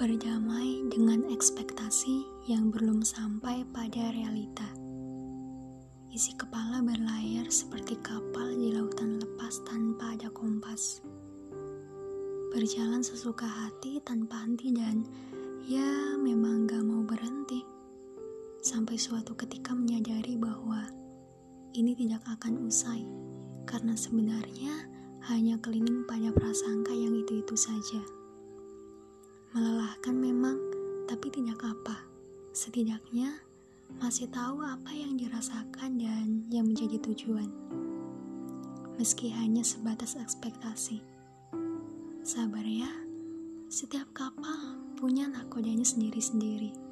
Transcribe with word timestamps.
berdamai 0.00 0.80
dengan 0.88 1.28
ekspektasi 1.28 2.24
yang 2.48 2.72
belum 2.72 3.04
sampai 3.04 3.68
pada 3.68 4.08
realita. 4.16 4.64
Isi 6.08 6.32
kepala 6.40 6.80
berlayar 6.80 7.44
seperti 7.52 8.00
kapal 8.00 8.48
di 8.56 8.72
lautan 8.72 9.20
lepas 9.20 9.60
tanpa 9.68 10.16
ada 10.16 10.32
kompas. 10.32 11.04
Berjalan 12.48 13.04
sesuka 13.04 13.44
hati 13.44 14.00
tanpa 14.00 14.40
henti 14.40 14.72
dan 14.72 15.04
ya 15.68 16.16
memang 16.16 16.64
gak 16.64 16.80
mau 16.80 17.04
berhenti. 17.04 17.60
Sampai 18.64 18.96
suatu 18.96 19.36
ketika 19.36 19.76
menyadari 19.76 20.40
bahwa 20.40 20.80
ini 21.76 21.92
tidak 21.92 22.24
akan 22.40 22.64
usai 22.64 23.04
karena 23.68 23.92
sebenarnya 23.92 24.80
hanya 25.28 25.60
keliling 25.60 26.08
pada 26.08 26.32
prasangka 26.32 26.96
yang 26.96 27.12
itu-itu 27.20 27.52
saja. 27.52 28.00
Melelahkan 29.50 30.14
memang, 30.14 30.54
tapi 31.10 31.26
tidak 31.26 31.58
apa. 31.66 32.06
Setidaknya 32.54 33.34
masih 33.98 34.30
tahu 34.30 34.62
apa 34.62 34.94
yang 34.94 35.18
dirasakan 35.18 35.98
dan 35.98 36.46
yang 36.54 36.70
menjadi 36.70 37.02
tujuan. 37.10 37.50
Meski 38.94 39.34
hanya 39.34 39.66
sebatas 39.66 40.14
ekspektasi. 40.14 41.02
Sabar 42.22 42.62
ya, 42.62 42.94
setiap 43.66 44.06
kapal 44.14 44.78
punya 44.94 45.26
nakodanya 45.26 45.82
sendiri-sendiri. 45.82 46.89